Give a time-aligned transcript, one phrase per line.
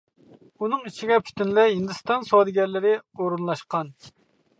[0.61, 3.93] ئۇنىڭ ئىچىگە پۈتۈنلەي ھىندىستان سودىگەرلىرى ئورۇنلاشقان.